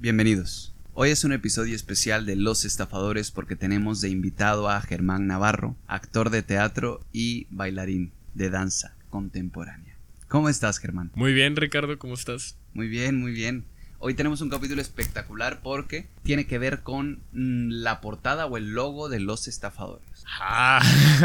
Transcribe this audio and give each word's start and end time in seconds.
Bienvenidos. 0.00 0.76
Hoy 0.94 1.10
es 1.10 1.24
un 1.24 1.32
episodio 1.32 1.74
especial 1.74 2.24
de 2.24 2.36
Los 2.36 2.64
Estafadores 2.64 3.32
porque 3.32 3.56
tenemos 3.56 4.00
de 4.00 4.08
invitado 4.08 4.68
a 4.68 4.80
Germán 4.80 5.26
Navarro, 5.26 5.74
actor 5.88 6.30
de 6.30 6.44
teatro 6.44 7.00
y 7.12 7.48
bailarín 7.50 8.12
de 8.32 8.48
danza 8.48 8.94
contemporánea. 9.10 9.98
¿Cómo 10.28 10.48
estás, 10.48 10.78
Germán? 10.78 11.10
Muy 11.16 11.32
bien, 11.32 11.56
Ricardo, 11.56 11.98
¿cómo 11.98 12.14
estás? 12.14 12.56
Muy 12.74 12.86
bien, 12.86 13.18
muy 13.18 13.32
bien. 13.32 13.64
Hoy 14.00 14.14
tenemos 14.14 14.40
un 14.42 14.48
capítulo 14.48 14.80
espectacular 14.80 15.60
porque 15.60 16.06
tiene 16.22 16.46
que 16.46 16.58
ver 16.58 16.82
con 16.82 17.20
mm, 17.32 17.70
la 17.82 18.00
portada 18.00 18.46
o 18.46 18.56
el 18.56 18.70
logo 18.72 19.08
de 19.08 19.18
Los 19.18 19.48
Estafadores. 19.48 20.24
Ah, 20.40 20.80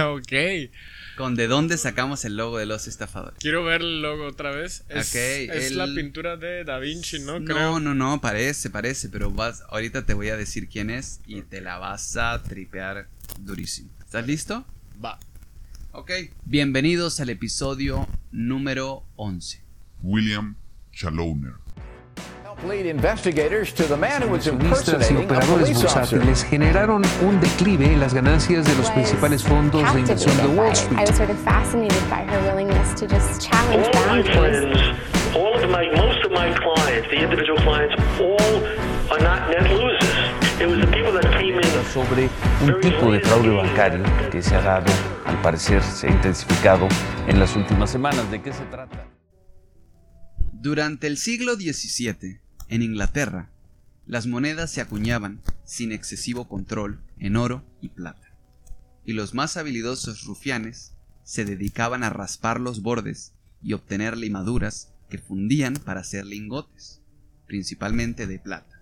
ok. 0.15 0.71
Con 1.15 1.36
de 1.36 1.45
dónde 1.45 1.77
sacamos 1.77 2.25
el 2.25 2.36
logo 2.36 2.57
de 2.57 2.65
Los 2.65 2.87
Estafadores. 2.87 3.37
Quiero 3.39 3.63
ver 3.63 3.81
el 3.81 4.01
logo 4.01 4.25
otra 4.25 4.49
vez. 4.49 4.86
Es, 4.89 5.09
Ok, 5.09 5.15
es 5.15 5.67
el- 5.71 5.77
la 5.77 5.86
pintura 5.86 6.36
de 6.36 6.64
Da 6.64 6.79
Vinci, 6.79 7.19
¿no? 7.19 7.39
No, 7.39 7.45
Creo. 7.45 7.79
no, 7.79 7.93
no, 7.93 8.19
parece, 8.21 8.71
parece, 8.71 9.07
pero 9.09 9.29
vas, 9.29 9.61
ahorita 9.69 10.07
te 10.07 10.15
voy 10.15 10.29
a 10.29 10.37
decir 10.37 10.67
quién 10.67 10.89
es 10.89 11.19
y 11.28 11.43
te 11.43 11.61
la 11.61 11.78
vas 11.78 12.17
a 12.17 12.42
tripear 12.42 13.07
durísimo. 13.39 13.92
¿Estás 14.00 14.25
listo? 14.25 14.65
Va. 15.03 15.19
Ok. 15.92 16.09
Bienvenidos 16.45 17.19
al 17.19 17.29
episodio 17.29 18.07
número 18.31 19.05
11. 19.15 19.61
William 20.01 20.55
Chaloner. 20.92 21.53
Was 22.63 24.47
Accionistas 24.47 25.11
y 25.11 25.15
operadores 25.15 25.73
bursátiles 25.73 26.43
generaron 26.45 27.01
un 27.21 27.41
declive 27.41 27.86
en 27.86 27.99
las 27.99 28.13
ganancias 28.13 28.65
de 28.65 28.75
los 28.75 28.89
principales 28.91 29.43
fondos 29.43 29.93
de 29.93 29.99
inversión 29.99 30.37
de 30.37 30.47
Wall 30.47 30.69
I 30.69 30.71
Street. 30.71 30.99
was 30.99 31.17
sort 31.17 31.29
of 31.29 31.37
fascinated 31.39 32.02
by 32.09 32.23
her 32.23 32.39
willingness 32.47 32.94
to 32.95 33.05
just 33.05 33.41
challenge 33.41 33.86
all 33.88 34.05
my 34.08 34.23
boundaries. 34.23 34.38
friends, 34.38 35.36
all 35.36 35.53
of 35.55 35.69
my, 35.69 35.91
most 35.97 36.23
of 36.25 36.31
my 36.31 36.53
clients, 36.53 37.09
the 37.09 37.17
individual 37.22 37.59
clients, 37.63 37.95
all 38.22 38.64
are 39.11 39.20
not 39.22 39.50
net 39.50 39.70
losers. 39.70 40.61
It 40.61 40.67
was 40.67 40.80
the 40.80 40.88
people 40.88 41.11
that 41.11 41.25
came 41.38 41.58
in. 41.58 41.64
sobre 41.94 42.30
un 42.61 42.80
tipo 42.80 43.11
de 43.11 43.20
fraude 43.20 43.50
bancario 43.50 44.03
que 44.31 44.42
se 44.42 44.55
ha 44.55 44.61
dado, 44.61 44.92
al 45.25 45.42
parecer 45.42 45.83
se 45.83 46.08
ha 46.08 46.11
intensificado 46.11 46.88
en 47.27 47.39
las 47.39 47.58
últimas 47.58 47.89
semanas. 47.89 48.31
¿De 48.31 48.42
qué 48.42 48.53
se 48.53 48.64
trata? 48.66 49.05
Durante 50.53 51.08
el 51.08 51.17
siglo 51.17 51.55
XVII, 51.55 52.42
en 52.69 52.81
Inglaterra, 52.81 53.50
las 54.06 54.28
monedas 54.28 54.72
se 54.72 54.81
acuñaban 54.81 55.42
sin 55.64 55.92
excesivo 55.92 56.47
control 56.47 57.02
en 57.20 57.36
oro 57.38 57.64
y 57.81 57.89
plata, 57.89 58.36
y 59.05 59.14
los 59.14 59.33
más 59.33 59.58
habilidosos 59.58 60.23
rufianes 60.25 60.94
se 61.23 61.45
dedicaban 61.45 62.03
a 62.03 62.09
raspar 62.09 62.59
los 62.59 62.81
bordes 62.81 63.33
y 63.61 63.73
obtener 63.73 64.17
limaduras 64.17 64.94
que 65.09 65.17
fundían 65.17 65.75
para 65.75 66.02
hacer 66.02 66.25
lingotes, 66.25 67.02
principalmente 67.47 68.28
de 68.28 68.39
plata, 68.39 68.81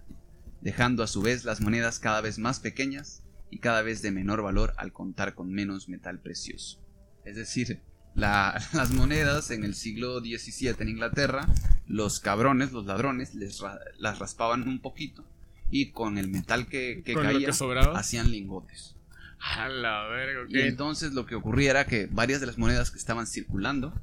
dejando 0.62 1.04
a 1.04 1.08
su 1.08 1.22
vez 1.22 1.44
las 1.44 1.62
monedas 1.62 2.00
cada 2.00 2.22
vez 2.22 2.40
más 2.40 2.60
pequeñas 2.60 3.22
y 3.52 3.60
cada 3.60 3.82
vez 3.82 4.02
de 4.02 4.12
menor 4.12 4.42
valor 4.42 4.74
al 4.78 4.94
contar 4.94 5.36
con 5.36 5.52
menos 5.52 5.90
metal 5.90 6.20
precioso. 6.20 6.80
Es 7.26 7.36
decir, 7.36 7.82
la- 8.16 8.60
las 8.74 8.92
monedas 8.92 9.52
en 9.52 9.64
el 9.64 9.76
siglo 9.76 10.20
XVII 10.20 10.76
en 10.80 10.90
Inglaterra, 10.90 11.48
los 11.88 12.20
cabrones, 12.20 12.72
los 12.72 12.86
ladrones, 12.86 13.34
les 13.36 13.60
ra- 13.60 13.80
las 14.00 14.20
raspaban 14.20 14.68
un 14.68 14.80
poquito 14.80 15.26
y 15.70 15.92
con 15.92 16.18
el 16.18 16.28
metal 16.30 16.68
que, 16.68 17.02
que 17.06 17.14
caía 17.14 17.48
que 17.48 17.54
hacían 17.98 18.32
lingotes. 18.32 18.96
A 19.40 19.68
la 19.70 20.04
verga. 20.08 20.46
Y 20.50 20.60
entonces 20.62 21.14
lo 21.14 21.26
que 21.26 21.36
ocurría 21.36 21.72
era 21.72 21.86
que 21.86 22.08
varias 22.12 22.42
de 22.42 22.48
las 22.48 22.58
monedas 22.58 22.92
que 22.92 22.98
estaban 23.00 23.26
circulando 23.28 23.94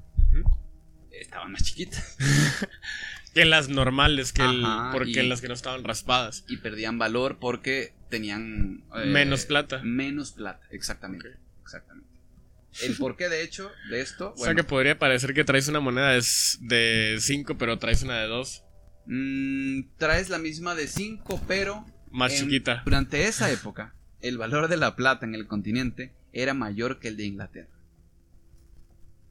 estaban 1.13 1.53
más 1.53 1.63
chiquitas 1.65 2.17
Que 3.35 3.45
las 3.45 3.69
normales, 3.69 4.33
que 4.33 4.43
el- 4.43 4.65
porque 4.93 5.23
y- 5.25 5.29
las 5.29 5.41
que 5.41 5.49
no 5.49 5.55
estaban 5.55 5.85
raspadas. 5.85 6.45
y 6.49 6.57
perdían 6.57 6.99
valor 6.99 7.39
porque 7.39 7.93
tenían 8.09 8.83
eh, 8.97 9.07
Menos 9.07 9.45
plata. 9.47 9.81
Menos 9.85 10.33
plata, 10.33 10.67
exactamente. 10.71 11.37
Exactamente. 11.63 12.09
El 12.83 12.97
porqué 12.97 13.29
de 13.29 13.43
hecho 13.43 13.71
de 13.91 14.01
esto, 14.01 14.33
o 14.33 14.37
sea 14.37 14.47
bueno, 14.47 14.57
que 14.63 14.65
podría 14.69 14.99
parecer 14.99 15.35
que 15.35 15.45
traes 15.45 15.69
una 15.69 15.81
moneda 15.81 16.13
de 16.13 17.17
5, 17.21 17.59
pero 17.59 17.79
traes 17.79 18.03
una 18.03 18.19
de 18.21 18.27
2. 18.29 18.65
mm, 19.07 19.81
traes 19.97 20.29
la 20.29 20.39
misma 20.39 20.75
de 20.75 20.87
5, 20.87 21.41
pero 21.49 21.85
Más 22.11 22.33
en- 22.35 22.45
chiquita. 22.45 22.83
Durante 22.85 23.25
esa 23.27 23.51
época, 23.51 23.95
el 24.21 24.37
valor 24.39 24.69
de 24.69 24.77
la 24.77 24.95
plata 24.97 25.25
en 25.27 25.35
el 25.35 25.47
continente 25.47 26.15
era 26.33 26.53
mayor 26.55 26.99
que 27.01 27.09
el 27.09 27.17
de 27.17 27.25
Inglaterra. 27.25 27.71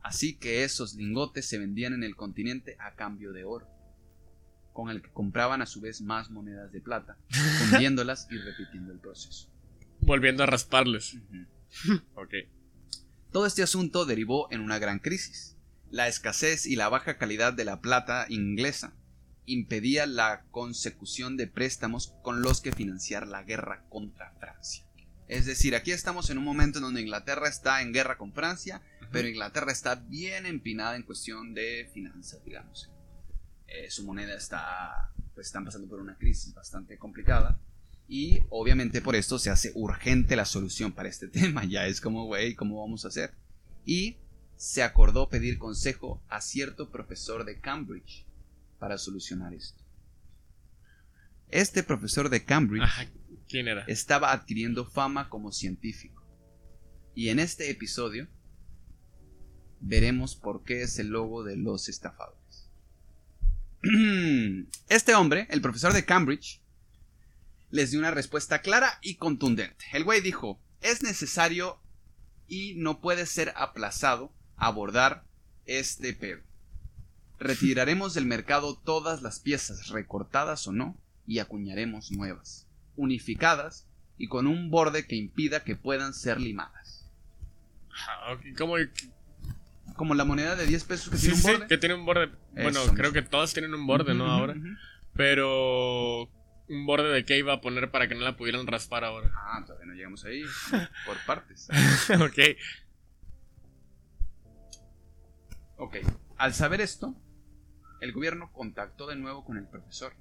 Así 0.01 0.35
que 0.35 0.63
esos 0.63 0.95
lingotes 0.95 1.45
se 1.47 1.57
vendían 1.59 1.93
en 1.93 2.03
el 2.03 2.15
continente 2.15 2.75
a 2.79 2.95
cambio 2.95 3.33
de 3.33 3.43
oro, 3.43 3.67
con 4.73 4.89
el 4.89 5.01
que 5.01 5.09
compraban 5.09 5.61
a 5.61 5.65
su 5.65 5.81
vez 5.81 6.01
más 6.01 6.29
monedas 6.31 6.71
de 6.71 6.81
plata, 6.81 7.17
fundiéndolas 7.29 8.27
y 8.31 8.37
repitiendo 8.37 8.91
el 8.93 8.99
proceso. 8.99 9.49
Volviendo 10.01 10.43
a 10.43 10.47
rasparles. 10.47 11.17
Ok. 12.15 12.33
Todo 13.31 13.45
este 13.45 13.63
asunto 13.63 14.05
derivó 14.05 14.47
en 14.51 14.61
una 14.61 14.79
gran 14.79 14.99
crisis. 14.99 15.55
La 15.89 16.07
escasez 16.07 16.65
y 16.65 16.75
la 16.75 16.89
baja 16.89 17.17
calidad 17.17 17.53
de 17.53 17.65
la 17.65 17.81
plata 17.81 18.25
inglesa 18.29 18.93
impedía 19.45 20.05
la 20.05 20.43
consecución 20.51 21.37
de 21.37 21.47
préstamos 21.47 22.13
con 22.21 22.41
los 22.41 22.61
que 22.61 22.73
financiar 22.73 23.27
la 23.27 23.43
guerra 23.43 23.85
contra 23.89 24.33
Francia. 24.39 24.85
Es 25.27 25.45
decir, 25.45 25.75
aquí 25.75 25.91
estamos 25.91 26.29
en 26.29 26.37
un 26.37 26.43
momento 26.45 26.79
en 26.79 26.83
donde 26.83 27.01
Inglaterra 27.01 27.49
está 27.49 27.81
en 27.81 27.93
guerra 27.93 28.17
con 28.17 28.33
Francia, 28.33 28.81
pero 29.11 29.27
Inglaterra 29.27 29.71
está 29.71 29.95
bien 29.95 30.45
empinada 30.45 30.95
en 30.95 31.03
cuestión 31.03 31.53
de 31.53 31.89
finanzas, 31.93 32.43
digamos. 32.45 32.89
Eh, 33.67 33.89
su 33.89 34.05
moneda 34.05 34.35
está, 34.35 35.11
pues 35.33 35.47
están 35.47 35.65
pasando 35.65 35.87
por 35.89 35.99
una 35.99 36.17
crisis 36.17 36.53
bastante 36.53 36.97
complicada. 36.97 37.59
Y 38.07 38.39
obviamente 38.49 39.01
por 39.01 39.15
esto 39.15 39.37
se 39.37 39.49
hace 39.49 39.71
urgente 39.75 40.35
la 40.35 40.45
solución 40.45 40.91
para 40.91 41.09
este 41.09 41.27
tema. 41.29 41.65
Ya 41.65 41.87
es 41.87 42.01
como, 42.01 42.25
güey, 42.25 42.55
¿cómo 42.55 42.81
vamos 42.81 43.05
a 43.05 43.09
hacer? 43.09 43.33
Y 43.85 44.17
se 44.55 44.83
acordó 44.83 45.29
pedir 45.29 45.59
consejo 45.59 46.23
a 46.29 46.41
cierto 46.41 46.89
profesor 46.89 47.45
de 47.45 47.59
Cambridge 47.59 48.25
para 48.79 48.97
solucionar 48.97 49.53
esto. 49.53 49.83
Este 51.49 51.83
profesor 51.83 52.29
de 52.29 52.43
Cambridge 52.43 52.83
Ajá. 52.83 53.07
¿Quién 53.47 53.67
era? 53.67 53.83
estaba 53.87 54.31
adquiriendo 54.31 54.85
fama 54.85 55.29
como 55.29 55.51
científico. 55.51 56.23
Y 57.15 57.29
en 57.29 57.39
este 57.39 57.69
episodio 57.69 58.27
veremos 59.79 60.35
por 60.35 60.63
qué 60.63 60.81
es 60.81 60.99
el 60.99 61.07
logo 61.07 61.43
de 61.43 61.55
los 61.55 61.87
estafadores. 61.89 62.69
Este 64.89 65.15
hombre, 65.15 65.47
el 65.49 65.61
profesor 65.61 65.93
de 65.93 66.03
Cambridge, 66.03 66.61
les 67.69 67.91
dio 67.91 67.99
una 67.99 68.11
respuesta 68.11 68.61
clara 68.61 68.99
y 69.01 69.15
contundente. 69.15 69.85
El 69.93 70.03
güey 70.03 70.21
dijo, 70.21 70.59
es 70.81 71.03
necesario 71.03 71.79
y 72.47 72.75
no 72.75 73.01
puede 73.01 73.25
ser 73.25 73.53
aplazado 73.55 74.31
abordar 74.55 75.23
este 75.65 76.13
pedo. 76.13 76.41
Retiraremos 77.39 78.13
del 78.13 78.25
mercado 78.25 78.75
todas 78.77 79.21
las 79.21 79.39
piezas, 79.39 79.89
recortadas 79.89 80.65
o 80.67 80.71
no, 80.71 80.97
y 81.27 81.39
acuñaremos 81.39 82.11
nuevas, 82.11 82.65
unificadas 82.95 83.85
y 84.17 84.27
con 84.27 84.47
un 84.47 84.71
borde 84.71 85.05
que 85.05 85.15
impida 85.15 85.63
que 85.63 85.75
puedan 85.75 86.13
ser 86.13 86.39
limadas. 86.39 87.05
Ok, 88.31 88.41
¿Cómo? 88.57 88.75
Como 89.95 90.13
la 90.15 90.25
moneda 90.25 90.55
de 90.55 90.65
10 90.67 90.83
pesos 90.85 91.09
que 91.09 91.17
Sí, 91.17 91.21
tiene 91.27 91.35
un 91.35 91.41
sí, 91.41 91.51
borde. 91.51 91.67
que 91.67 91.77
tiene 91.77 91.95
un 91.95 92.05
borde. 92.05 92.31
Bueno, 92.53 92.69
Eso 92.83 92.93
creo 92.93 93.11
mismo. 93.11 93.13
que 93.13 93.21
todas 93.29 93.53
tienen 93.53 93.73
un 93.73 93.85
borde, 93.85 94.13
¿no? 94.13 94.25
Ahora. 94.31 94.55
Pero. 95.13 96.29
¿Un 96.69 96.85
borde 96.85 97.13
de 97.13 97.23
qué 97.23 97.37
iba 97.37 97.53
a 97.53 97.61
poner 97.61 97.91
para 97.91 98.07
que 98.07 98.15
no 98.15 98.21
la 98.21 98.35
pudieran 98.35 98.67
raspar 98.67 99.05
ahora? 99.05 99.31
Ah, 99.35 99.63
todavía 99.65 99.85
no 99.85 99.93
llegamos 99.93 100.25
ahí. 100.25 100.43
Por 101.05 101.17
partes. 101.25 101.69
ok. 102.09 102.39
Ok. 105.77 105.97
Al 106.37 106.53
saber 106.53 106.81
esto, 106.81 107.15
el 108.01 108.11
gobierno 108.11 108.51
contactó 108.51 109.07
de 109.07 109.15
nuevo 109.15 109.45
con 109.45 109.57
el 109.57 109.67
profesor 109.67 110.13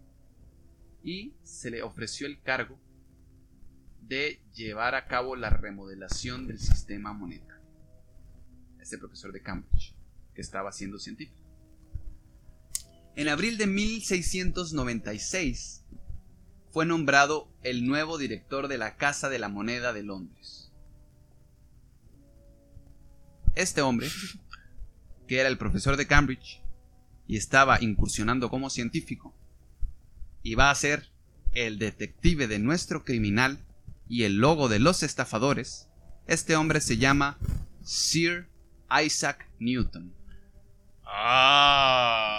y 1.03 1.35
se 1.43 1.71
le 1.71 1.83
ofreció 1.83 2.27
el 2.27 2.41
cargo 2.43 2.79
de 4.03 4.41
llevar 4.55 4.95
a 4.95 5.07
cabo 5.07 5.35
la 5.35 5.51
remodelación 5.51 6.47
del 6.47 6.61
sistema 6.61 7.13
monetario. 7.13 7.57
Este 8.81 8.99
profesor 8.99 9.33
de 9.33 9.43
Cambridge, 9.43 9.97
que 10.33 10.41
estaba 10.41 10.71
siendo 10.71 10.99
científico. 10.99 11.43
En 13.17 13.29
abril 13.29 13.59
de 13.59 13.67
1696 13.67 15.86
fue 16.77 16.85
nombrado 16.85 17.49
el 17.63 17.87
nuevo 17.87 18.19
director 18.19 18.69
de 18.69 18.77
la 18.77 18.99
Casa 18.99 19.31
de 19.31 19.39
la 19.39 19.49
Moneda 19.49 19.95
de 19.95 20.03
Londres. 20.03 20.71
Este 23.55 23.81
hombre, 23.81 24.11
que 25.27 25.41
era 25.41 25.49
el 25.49 25.57
profesor 25.57 25.97
de 25.97 26.07
Cambridge 26.07 26.61
y 27.27 27.39
estaba 27.39 27.83
incursionando 27.83 28.51
como 28.51 28.69
científico, 28.69 29.35
iba 30.43 30.71
a 30.71 30.75
ser 30.75 31.11
el 31.55 31.79
detective 31.79 32.47
de 32.47 32.59
nuestro 32.59 33.07
criminal 33.07 33.65
y 34.07 34.25
el 34.25 34.37
logo 34.37 34.69
de 34.69 34.79
los 34.79 35.03
estafadores, 35.03 35.89
este 36.27 36.57
hombre 36.57 36.83
se 36.83 36.99
llama 36.99 37.39
Sir 37.85 38.51
Isaac 39.03 39.49
Newton. 39.61 40.13
Ah. 41.07 42.36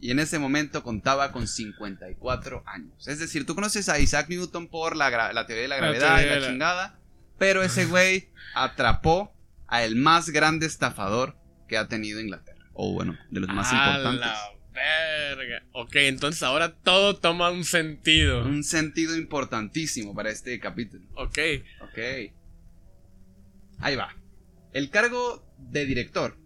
Y 0.00 0.10
en 0.12 0.18
ese 0.18 0.38
momento 0.38 0.82
contaba 0.82 1.30
con 1.30 1.46
54 1.46 2.62
años. 2.66 3.06
Es 3.06 3.18
decir, 3.18 3.44
tú 3.44 3.54
conoces 3.54 3.88
a 3.88 3.98
Isaac 3.98 4.28
Newton 4.30 4.68
por 4.68 4.96
la, 4.96 5.10
la 5.32 5.46
teoría 5.46 5.62
de 5.64 5.68
la 5.68 5.76
La 5.76 5.80
gravedad 5.92 6.20
y 6.22 6.40
la- 6.40 6.46
chingada, 6.48 6.98
pero 7.38 7.62
ese 7.62 7.84
güey 7.86 8.28
atrapó 8.54 9.34
a 9.68 9.84
el 9.84 9.96
más 9.96 10.30
grande 10.30 10.66
estafador 10.66 11.36
que 11.68 11.76
ha 11.76 11.86
tenido 11.88 12.18
Inglaterra. 12.20 12.64
O 12.72 12.92
bueno, 12.92 13.16
de 13.30 13.40
los 13.40 13.50
más 13.50 13.70
A 13.72 13.76
importantes. 13.76 14.20
la 14.20 14.36
verga. 14.72 15.62
Ok, 15.72 15.96
entonces 15.96 16.42
ahora 16.42 16.72
todo 16.74 17.16
toma 17.16 17.50
un 17.50 17.64
sentido. 17.64 18.42
Un 18.44 18.64
sentido 18.64 19.16
importantísimo 19.16 20.14
para 20.14 20.30
este 20.30 20.58
capítulo. 20.60 21.04
Ok. 21.14 21.38
Ok. 21.82 21.98
Ahí 23.80 23.96
va. 23.96 24.14
El 24.72 24.90
cargo 24.90 25.44
de 25.58 25.84
director, 25.86 26.36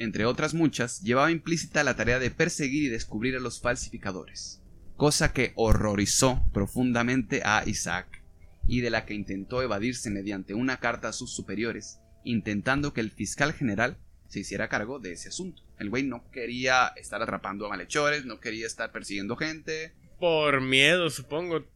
entre 0.00 0.24
otras 0.24 0.54
muchas, 0.54 1.02
llevaba 1.02 1.30
implícita 1.30 1.84
la 1.84 1.94
tarea 1.94 2.18
de 2.18 2.30
perseguir 2.30 2.84
y 2.84 2.88
descubrir 2.88 3.36
a 3.36 3.38
los 3.38 3.60
falsificadores, 3.60 4.62
cosa 4.96 5.34
que 5.34 5.52
horrorizó 5.56 6.42
profundamente 6.54 7.42
a 7.44 7.62
Isaac, 7.66 8.24
y 8.66 8.80
de 8.80 8.88
la 8.88 9.04
que 9.04 9.12
intentó 9.12 9.60
evadirse 9.60 10.08
mediante 10.08 10.54
una 10.54 10.78
carta 10.78 11.08
a 11.08 11.12
sus 11.12 11.34
superiores, 11.34 12.00
intentando 12.24 12.94
que 12.94 13.02
el 13.02 13.10
fiscal 13.10 13.52
general 13.52 13.98
se 14.26 14.40
hiciera 14.40 14.70
cargo 14.70 15.00
de 15.00 15.12
ese 15.12 15.28
asunto. 15.28 15.62
El 15.78 15.90
güey 15.90 16.02
no 16.02 16.30
quería 16.30 16.94
estar 16.96 17.20
atrapando 17.20 17.66
a 17.66 17.68
malhechores, 17.68 18.24
no 18.24 18.40
quería 18.40 18.66
estar 18.66 18.92
persiguiendo 18.92 19.36
gente, 19.36 19.92
Por 20.18 20.62
miedo, 20.62 21.10
supongo. 21.10 21.66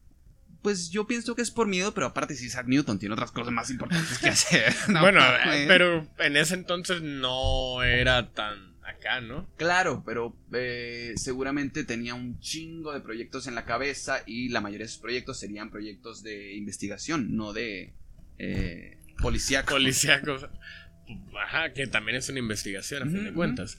Pues 0.65 0.89
yo 0.89 1.07
pienso 1.07 1.37
que 1.37 1.43
es 1.43 1.51
por 1.51 1.69
miedo, 1.69 1.93
pero 1.93 2.07
aparte 2.07 2.35
si 2.35 2.47
Isaac 2.47 2.67
Newton 2.67 2.99
tiene 2.99 3.13
otras 3.13 3.31
cosas 3.31 3.53
más 3.53 3.71
importantes 3.71 4.19
que 4.19 4.29
hacer. 4.31 4.75
No 4.89 5.03
bueno, 5.03 5.21
eh, 5.53 5.67
pero 5.69 6.09
en 6.19 6.37
ese 6.39 6.55
entonces 6.55 7.03
no 7.03 7.83
era 7.83 8.33
tan 8.33 8.75
acá, 8.83 9.21
¿no? 9.21 9.47
Claro, 9.59 10.03
pero 10.07 10.35
eh, 10.55 11.13
seguramente 11.17 11.85
tenía 11.85 12.15
un 12.15 12.41
chingo 12.41 12.95
de 12.95 13.01
proyectos 13.01 13.47
en 13.47 13.55
la 13.55 13.67
cabeza 13.67 14.23
y 14.27 14.49
la 14.49 14.63
mayoría 14.63 14.87
de 14.87 14.89
sus 14.89 15.03
proyectos 15.03 15.39
serían 15.39 15.71
proyectos 15.71 16.23
de 16.23 16.55
investigación, 16.55 17.37
no 17.37 17.53
de 17.53 17.93
eh, 18.39 18.99
policíaco. 19.21 19.75
Policíacos. 19.75 20.49
Ajá, 21.47 21.75
que 21.75 21.87
también 21.87 22.17
es 22.17 22.29
una 22.31 22.39
investigación, 22.39 23.03
a 23.03 23.07
fin 23.07 23.25
de 23.25 23.35
cuentas. 23.35 23.79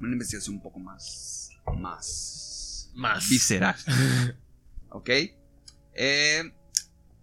Una 0.00 0.12
investigación 0.12 0.56
un 0.56 0.62
poco 0.62 0.80
más... 0.80 1.50
más... 1.76 2.90
Más. 2.96 3.28
visceral. 3.28 3.76
¿Ok? 4.88 5.10
Eh, 5.94 6.52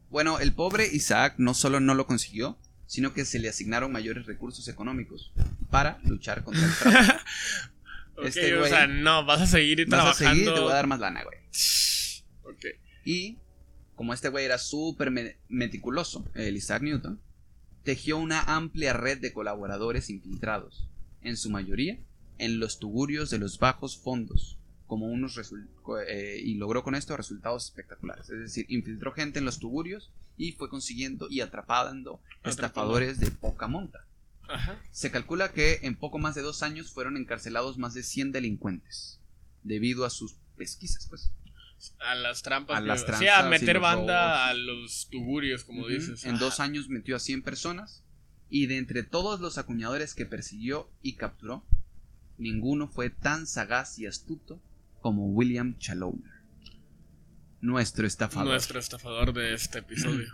bueno, 0.09 0.39
el 0.39 0.53
pobre 0.53 0.87
Isaac 0.87 1.35
no 1.37 1.53
solo 1.53 1.79
no 1.79 1.93
lo 1.95 2.07
consiguió, 2.07 2.57
sino 2.85 3.13
que 3.13 3.25
se 3.25 3.39
le 3.39 3.49
asignaron 3.49 3.91
mayores 3.91 4.25
recursos 4.25 4.67
económicos 4.67 5.33
para 5.69 5.99
luchar 6.03 6.43
contra 6.43 6.63
el 6.65 6.71
fraude. 6.71 7.07
Ok, 8.19 8.25
Este 8.25 8.55
o 8.57 8.65
sea, 8.65 8.87
no, 8.87 9.25
vas 9.25 9.41
a 9.41 9.45
seguir 9.45 9.85
Vas 9.87 9.99
a 9.99 10.17
trabajando. 10.17 10.33
seguir, 10.39 10.53
te 10.55 10.59
voy 10.59 10.71
a 10.71 10.75
dar 10.75 10.87
más 10.87 10.99
lana, 10.99 11.23
güey. 11.23 11.37
Y 13.05 13.37
como 13.95 14.13
este 14.13 14.29
güey 14.29 14.43
era 14.45 14.57
súper 14.57 15.11
me- 15.11 15.37
meticuloso, 15.49 16.25
el 16.33 16.57
Isaac 16.57 16.81
Newton, 16.81 17.21
tejió 17.83 18.17
una 18.17 18.41
amplia 18.41 18.93
red 18.93 19.19
de 19.19 19.31
colaboradores 19.33 20.09
infiltrados, 20.09 20.87
en 21.21 21.37
su 21.37 21.49
mayoría 21.51 21.99
en 22.39 22.59
los 22.59 22.79
tugurios 22.79 23.29
de 23.29 23.37
los 23.39 23.57
bajos 23.59 23.97
fondos, 23.97 24.57
como 24.87 25.07
unos 25.07 25.37
eh, 26.07 26.41
y 26.43 26.55
logró 26.55 26.83
con 26.83 26.95
esto 26.95 27.15
resultados 27.15 27.65
espectaculares. 27.65 28.29
Es 28.29 28.39
decir, 28.39 28.65
infiltró 28.69 29.11
gente 29.11 29.39
en 29.39 29.45
los 29.45 29.59
tugurios 29.59 30.09
y 30.37 30.53
fue 30.53 30.69
consiguiendo 30.69 31.27
y 31.29 31.41
atrapando 31.41 32.21
estafadores 32.43 33.19
de 33.19 33.29
poca 33.31 33.67
monta. 33.67 34.05
Ajá. 34.47 34.81
Se 34.91 35.11
calcula 35.11 35.51
que 35.51 35.79
en 35.83 35.95
poco 35.95 36.19
más 36.19 36.35
de 36.35 36.41
dos 36.41 36.63
años 36.63 36.91
fueron 36.91 37.17
encarcelados 37.17 37.77
más 37.77 37.93
de 37.93 38.03
100 38.03 38.31
delincuentes, 38.31 39.19
debido 39.63 40.05
a 40.05 40.09
sus 40.09 40.35
pesquisas, 40.55 41.07
pues. 41.07 41.31
A 41.99 42.15
las 42.15 42.41
trampas. 42.41 42.77
A 42.77 42.81
las 42.81 43.01
sí, 43.01 43.05
tranzas 43.07 43.43
a 43.43 43.47
y 43.47 43.49
meter 43.49 43.79
banda 43.79 44.47
a 44.47 44.53
los 44.53 45.09
tugurios, 45.11 45.65
como 45.65 45.85
dices. 45.87 46.23
En 46.23 46.35
Ajá. 46.35 46.45
dos 46.45 46.59
años 46.61 46.87
metió 46.87 47.17
a 47.17 47.19
100 47.19 47.43
personas 47.43 48.03
y 48.49 48.67
de 48.67 48.77
entre 48.77 49.03
todos 49.03 49.41
los 49.41 49.57
acuñadores 49.57 50.15
que 50.15 50.25
persiguió 50.25 50.89
y 51.01 51.13
capturó, 51.15 51.65
ninguno 52.37 52.87
fue 52.87 53.09
tan 53.09 53.45
sagaz 53.45 53.99
y 53.99 54.05
astuto 54.05 54.61
como 55.07 55.27
William 55.27 55.77
Challoner, 55.77 56.33
nuestro 57.61 58.05
estafador. 58.05 58.49
Nuestro 58.49 58.77
estafador 58.77 59.31
de 59.31 59.53
este 59.53 59.79
episodio. 59.79 60.27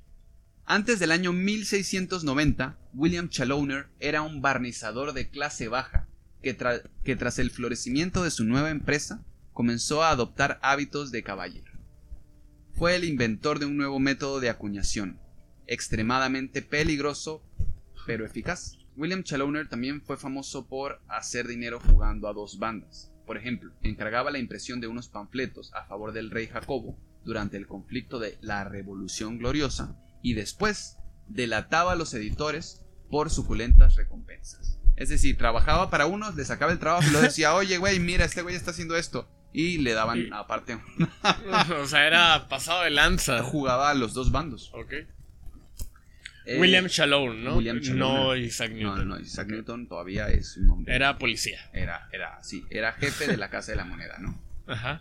Antes 0.64 0.98
del 0.98 1.12
año 1.12 1.34
1690, 1.34 2.78
William 2.94 3.28
Challoner 3.28 3.88
era 4.00 4.22
un 4.22 4.40
barnizador 4.40 5.12
de 5.12 5.28
clase 5.28 5.68
baja 5.68 6.08
que, 6.40 6.56
tra- 6.56 6.88
que 7.04 7.16
tras 7.16 7.38
el 7.38 7.50
florecimiento 7.50 8.24
de 8.24 8.30
su 8.30 8.44
nueva 8.44 8.70
empresa 8.70 9.22
comenzó 9.52 10.02
a 10.02 10.08
adoptar 10.08 10.58
hábitos 10.62 11.10
de 11.10 11.22
caballero. 11.22 11.70
Fue 12.72 12.96
el 12.96 13.04
inventor 13.04 13.58
de 13.58 13.66
un 13.66 13.76
nuevo 13.76 13.98
método 14.00 14.40
de 14.40 14.48
acuñación, 14.48 15.20
extremadamente 15.66 16.62
peligroso 16.62 17.42
pero 18.06 18.24
eficaz. 18.24 18.78
William 18.96 19.22
Challoner 19.22 19.68
también 19.68 20.00
fue 20.00 20.16
famoso 20.16 20.66
por 20.66 21.02
hacer 21.08 21.46
dinero 21.46 21.78
jugando 21.78 22.26
a 22.26 22.32
dos 22.32 22.58
bandas. 22.58 23.10
Por 23.26 23.36
ejemplo, 23.36 23.72
encargaba 23.82 24.30
la 24.30 24.38
impresión 24.38 24.80
de 24.80 24.86
unos 24.86 25.08
panfletos 25.08 25.72
a 25.74 25.84
favor 25.84 26.12
del 26.12 26.30
rey 26.30 26.46
Jacobo 26.46 26.98
durante 27.24 27.56
el 27.56 27.66
conflicto 27.66 28.18
de 28.18 28.36
la 28.42 28.64
Revolución 28.64 29.38
Gloriosa 29.38 29.96
y 30.22 30.34
después 30.34 30.98
delataba 31.28 31.92
a 31.92 31.96
los 31.96 32.12
editores 32.14 32.84
por 33.10 33.30
suculentas 33.30 33.96
recompensas. 33.96 34.78
Es 34.96 35.08
decir, 35.08 35.36
trabajaba 35.36 35.90
para 35.90 36.06
unos, 36.06 36.36
le 36.36 36.44
sacaba 36.44 36.72
el 36.72 36.78
trabajo 36.78 37.08
y 37.08 37.12
lo 37.12 37.20
decía, 37.20 37.54
oye, 37.56 37.78
güey, 37.78 37.98
mira, 37.98 38.24
este 38.24 38.42
güey 38.42 38.54
está 38.54 38.70
haciendo 38.70 38.96
esto. 38.96 39.28
Y 39.52 39.78
le 39.78 39.92
daban 39.92 40.32
aparte, 40.32 40.80
o 41.80 41.86
sea, 41.86 42.08
era 42.08 42.48
pasado 42.48 42.82
de 42.82 42.90
lanza. 42.90 43.40
jugaba 43.44 43.90
a 43.90 43.94
los 43.94 44.12
dos 44.12 44.32
bandos. 44.32 44.72
Ok. 44.74 44.92
Eh, 46.46 46.60
William 46.60 46.86
Shalom, 46.86 47.42
¿no? 47.42 47.56
William 47.56 47.76
No 47.76 47.82
Shalom. 47.82 48.36
Isaac 48.44 48.70
No, 48.72 48.76
Newton. 48.76 49.08
no, 49.08 49.20
Isaac 49.20 49.48
Newton 49.48 49.88
todavía 49.88 50.28
es 50.28 50.56
un 50.58 50.70
hombre. 50.70 50.94
Era 50.94 51.18
policía. 51.18 51.58
Era, 51.72 52.08
era, 52.12 52.42
sí, 52.42 52.64
era 52.70 52.92
jefe 52.92 53.26
de 53.28 53.36
la 53.36 53.48
Casa 53.50 53.72
de 53.72 53.76
la 53.76 53.84
Moneda, 53.84 54.18
¿no? 54.18 54.38
Ajá. 54.66 55.00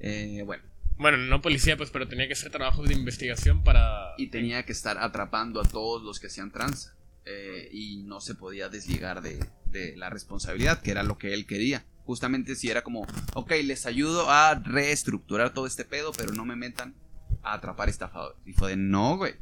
Eh, 0.00 0.42
bueno, 0.44 0.62
Bueno, 0.96 1.18
no 1.18 1.40
policía, 1.42 1.76
pues, 1.76 1.90
pero 1.90 2.08
tenía 2.08 2.26
que 2.26 2.34
hacer 2.34 2.50
trabajos 2.50 2.88
de 2.88 2.94
investigación 2.94 3.62
para. 3.64 4.14
y 4.16 4.28
tenía 4.28 4.64
que 4.64 4.72
estar 4.72 4.98
atrapando 4.98 5.60
a 5.60 5.64
todos 5.64 6.02
los 6.02 6.20
que 6.20 6.28
hacían 6.28 6.50
tranza. 6.50 6.94
eh, 7.26 7.68
y 7.72 8.02
no 8.04 8.20
se 8.20 8.34
podía 8.34 8.68
desligar 8.68 9.22
de, 9.22 9.42
de 9.70 9.96
la 9.96 10.10
responsabilidad, 10.10 10.82
que 10.82 10.90
era 10.90 11.02
lo 11.02 11.16
que 11.16 11.32
él 11.32 11.46
quería. 11.46 11.84
Justamente 12.04 12.54
si 12.54 12.68
era 12.68 12.82
como, 12.82 13.06
ok, 13.32 13.50
les 13.64 13.86
ayudo 13.86 14.30
a 14.30 14.54
reestructurar 14.54 15.54
todo 15.54 15.66
este 15.66 15.86
pedo, 15.86 16.12
pero 16.12 16.32
no 16.34 16.44
me 16.44 16.54
metan 16.54 16.94
a 17.42 17.54
atrapar 17.54 17.88
estafadores. 17.88 18.36
Y 18.44 18.52
fue 18.52 18.70
de, 18.70 18.76
no, 18.76 19.16
güey, 19.16 19.34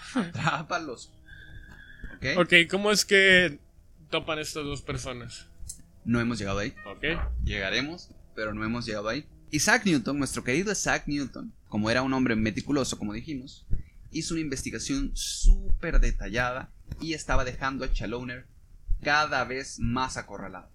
atrápalos. 0.14 1.12
¿Ok? 2.16 2.38
Ok, 2.38 2.52
¿cómo 2.70 2.90
es 2.90 3.04
que 3.04 3.58
topan 4.10 4.38
estas 4.38 4.64
dos 4.64 4.82
personas? 4.82 5.46
No 6.04 6.20
hemos 6.20 6.38
llegado 6.38 6.58
ahí. 6.58 6.74
Ok. 6.86 7.04
Llegaremos, 7.44 8.10
pero 8.34 8.54
no 8.54 8.64
hemos 8.64 8.86
llegado 8.86 9.08
ahí. 9.08 9.26
Isaac 9.50 9.84
Newton, 9.84 10.18
nuestro 10.18 10.44
querido 10.44 10.72
Isaac 10.72 11.04
Newton, 11.06 11.52
como 11.68 11.90
era 11.90 12.02
un 12.02 12.12
hombre 12.12 12.36
meticuloso, 12.36 12.98
como 12.98 13.12
dijimos, 13.12 13.66
hizo 14.12 14.34
una 14.34 14.42
investigación 14.42 15.10
súper 15.14 16.00
detallada 16.00 16.70
y 17.00 17.14
estaba 17.14 17.44
dejando 17.44 17.84
a 17.84 17.92
Challoner 17.92 18.46
cada 19.02 19.44
vez 19.44 19.78
más 19.78 20.16
acorralado. 20.16 20.70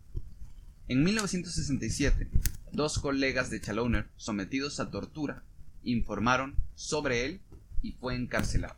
En 0.87 1.03
1967, 1.03 2.29
dos 2.71 2.99
colegas 2.99 3.49
de 3.49 3.61
Challoner, 3.61 4.07
sometidos 4.17 4.79
a 4.79 4.91
tortura, 4.91 5.43
informaron 5.83 6.55
sobre 6.75 7.25
él 7.25 7.41
y 7.81 7.93
fue 7.93 8.15
encarcelado. 8.15 8.75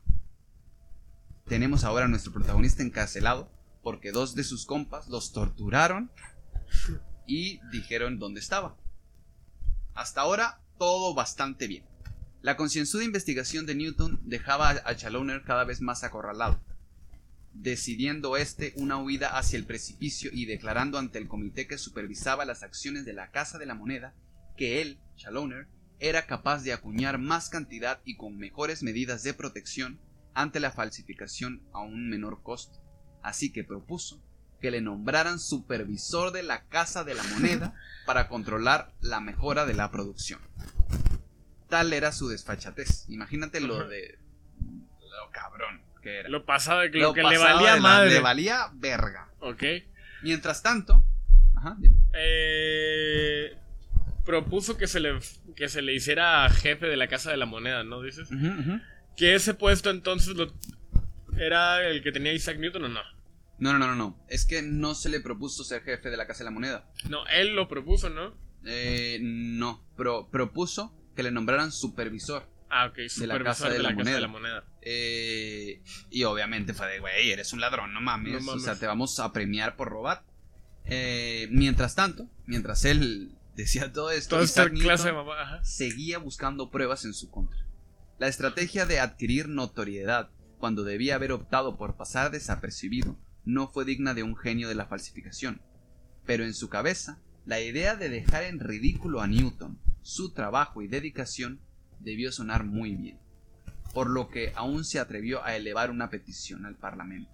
Tenemos 1.48 1.86
ahora 1.86 2.06
a 2.06 2.08
nuestro 2.10 2.34
protagonista 2.34 2.84
encarcelado 2.84 3.50
porque 3.82 4.12
dos 4.12 4.36
de 4.36 4.44
sus 4.44 4.66
compas 4.66 5.08
los 5.08 5.32
torturaron 5.32 6.12
y 7.25 7.62
dijeron 7.72 8.20
dónde 8.20 8.42
estaba. 8.42 8.75
Hasta 9.94 10.22
ahora, 10.22 10.62
todo 10.77 11.13
bastante 11.13 11.68
bien. 11.68 11.86
La 12.42 12.58
concienzuda 12.58 13.06
investigación 13.06 13.66
de 13.66 13.75
Newton 13.75 14.20
dejaba 14.24 14.70
a 14.70 14.96
Challoner 14.96 15.44
cada 15.44 15.63
vez 15.63 15.82
más 15.82 16.04
acorralado, 16.04 16.60
decidiendo 17.54 18.36
este 18.36 18.74
una 18.75 18.98
huida 18.98 19.38
hacia 19.38 19.58
el 19.58 19.66
precipicio 19.66 20.30
y 20.34 20.46
declarando 20.46 21.00
ante 21.00 21.18
el 21.18 21.30
comité 21.30 21.66
que 21.66 21.77
supervisaba 21.77 22.44
las 22.44 22.62
acciones 22.62 23.06
de 23.06 23.13
la 23.13 23.32
Casa 23.32 23.58
de 23.58 23.66
la 23.66 23.74
Moneda 23.74 24.13
que 24.58 24.82
él, 24.82 25.00
Challoner, 25.16 25.68
era 26.00 26.27
capaz 26.27 26.62
de 26.63 26.74
acuñar 26.74 27.18
más 27.18 27.50
cantidad 27.50 28.01
y 28.04 28.18
con 28.18 28.38
mejores 28.38 28.84
medidas 28.84 29.24
de 29.24 29.34
protección 29.34 30.00
ante 30.38 30.60
la 30.60 30.72
falsificación 30.72 31.63
a 31.74 31.79
un 31.79 32.10
menor 32.10 32.44
costo. 32.44 32.79
Así 33.24 33.51
que 33.51 33.63
propuso 33.63 34.22
que 34.62 34.70
le 34.72 34.82
nombraran 34.82 35.39
supervisor 35.39 36.32
de 36.32 36.44
la 36.44 36.65
Casa 36.65 37.03
de 37.03 37.15
la 37.15 37.24
Moneda 37.24 37.74
para 38.06 38.27
controlar 38.27 38.94
la 39.01 39.20
mejora 39.20 39.65
de 39.65 39.74
la 39.74 39.89
producción. 39.91 40.39
Tal 41.70 41.91
era 41.91 42.12
su 42.12 42.27
desfachatez. 42.29 43.06
Imagínate 43.10 43.60
lo 43.60 43.88
de 43.88 44.20
lo 44.62 45.32
cabrón 45.32 45.82
que 46.01 46.20
era. 46.20 46.29
Lo 46.29 46.46
pasado 46.46 46.82
de 46.82 46.91
que, 46.91 47.00
lo 47.00 47.13
que 47.13 47.24
le 47.24 47.38
valía 47.38 47.75
la- 47.75 47.82
madre. 47.82 48.10
Le 48.12 48.20
valía 48.20 48.70
verga. 48.75 49.29
Ok. 49.39 49.63
Mientras 50.22 50.62
tanto, 50.63 51.03
ajá, 51.56 51.75
dime. 51.79 51.98
Eh, 52.13 53.58
propuso 54.24 54.77
que 54.77 54.88
se 54.88 55.00
le 55.00 55.20
que 55.56 55.67
se 55.70 55.82
le 55.82 55.94
hiciera 55.94 56.48
jefe 56.50 56.86
de 56.86 56.96
la 56.98 57.08
Casa 57.08 57.32
de 57.32 57.38
la 57.38 57.46
Moneda, 57.48 57.84
¿no? 57.84 58.01
Dices. 58.01 58.29
Que 59.17 59.36
ese 59.36 59.53
puesto 59.55 59.89
entonces 59.89 60.36
lo 60.36 60.53
era 61.38 61.88
el 61.88 62.01
que 62.03 62.12
tenía 62.12 62.33
Isaac 62.33 62.57
Newton 62.59 62.86
o 62.86 62.89
no? 62.89 63.01
No, 63.59 63.74
no, 63.74 63.79
no, 63.79 63.95
no. 63.95 64.24
Es 64.29 64.45
que 64.45 64.62
no 64.62 64.95
se 64.95 65.09
le 65.09 65.19
propuso 65.19 65.63
ser 65.63 65.81
jefe 65.81 66.09
de 66.09 66.17
la 66.17 66.27
Casa 66.27 66.39
de 66.39 66.45
la 66.45 66.51
Moneda. 66.51 66.89
No, 67.09 67.25
él 67.27 67.55
lo 67.55 67.67
propuso, 67.67 68.09
¿no? 68.09 68.36
Eh, 68.65 69.19
no, 69.21 69.83
pero 69.95 70.29
propuso 70.29 70.93
que 71.15 71.24
le 71.24 71.31
nombraran 71.31 71.71
supervisor. 71.71 72.47
Ah, 72.69 72.88
ok, 72.88 72.97
la 73.25 73.43
Casa 73.43 73.69
de 73.69 73.79
la 73.79 73.89
Casa 73.89 73.97
Moneda. 73.97 74.15
de 74.15 74.21
la 74.21 74.27
Moneda. 74.27 74.63
Eh, 74.81 75.81
y 76.12 76.24
obviamente 76.25 76.74
fue 76.74 76.88
de, 76.88 77.00
güey, 77.00 77.31
eres 77.31 77.53
un 77.53 77.62
ladrón, 77.62 77.93
no 77.93 78.01
mames. 78.01 78.33
No 78.33 78.41
mames. 78.41 78.63
O 78.63 78.65
sea, 78.65 78.77
te 78.77 78.86
vamos 78.86 79.19
a 79.19 79.31
premiar 79.33 79.75
por 79.75 79.89
robar. 79.89 80.24
Eh, 80.86 81.47
mientras 81.51 81.95
tanto, 81.95 82.29
mientras 82.45 82.86
él 82.86 83.31
decía 83.55 83.91
todo 83.91 84.12
esto, 84.12 84.41
Isaac 84.41 84.74
Newton 84.74 84.83
clase 84.83 85.12
de 85.12 85.63
seguía 85.63 86.19
buscando 86.19 86.69
pruebas 86.69 87.05
en 87.05 87.13
su 87.13 87.31
contra. 87.31 87.66
La 88.19 88.27
estrategia 88.27 88.88
de 88.88 89.00
adquirir 89.00 89.47
notoriedad 89.47 90.31
cuando 90.57 90.83
debía 90.83 91.13
haber 91.13 91.31
optado 91.31 91.77
por 91.77 91.97
pasar 91.97 92.31
desapercibido 92.31 93.15
no 93.45 93.67
fue 93.67 93.86
digna 93.86 94.15
de 94.15 94.24
un 94.24 94.36
genio 94.36 94.67
de 94.67 94.74
la 94.74 94.88
falsificación. 94.88 95.62
Pero 96.25 96.43
en 96.43 96.55
su 96.55 96.67
cabeza, 96.67 97.21
la 97.45 97.62
idea 97.62 97.95
de 97.95 98.09
dejar 98.09 98.45
en 98.45 98.59
ridículo 98.59 99.21
a 99.21 99.27
Newton, 99.27 99.79
su 100.01 100.33
trabajo 100.33 100.81
y 100.81 100.88
dedicación, 100.88 101.62
debió 102.00 102.31
sonar 102.31 102.63
muy 102.63 102.95
bien. 102.95 103.19
Por 103.93 104.09
lo 104.09 104.29
que 104.29 104.51
aún 104.55 104.83
se 104.83 105.00
atrevió 105.00 105.45
a 105.45 105.55
elevar 105.55 105.91
una 105.91 106.09
petición 106.09 106.65
al 106.65 106.75
Parlamento, 106.75 107.31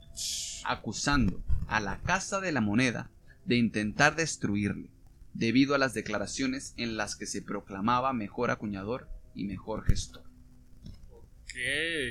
acusando 0.66 1.42
a 1.68 1.80
la 1.80 2.02
Casa 2.02 2.42
de 2.42 2.52
la 2.52 2.60
Moneda 2.60 3.10
de 3.46 3.56
intentar 3.56 4.18
destruirle, 4.18 4.92
debido 5.34 5.76
a 5.76 5.78
las 5.78 5.94
declaraciones 5.94 6.74
en 6.76 6.98
las 6.98 7.16
que 7.16 7.26
se 7.26 7.42
proclamaba 7.42 8.12
mejor 8.12 8.52
acuñador 8.52 9.08
y 9.34 9.46
mejor 9.46 9.86
gestor. 9.86 10.23